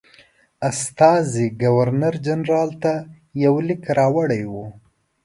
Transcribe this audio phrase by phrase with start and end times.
[0.69, 2.93] استازي ګورنرجنرال ته
[3.43, 4.65] یو لیک راوړی وو.